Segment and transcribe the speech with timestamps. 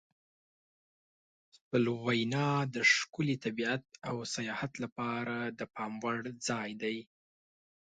[1.67, 6.97] سلووینیا د ښکلي طبیعت او سیاحت لپاره د پام وړ ځای دی.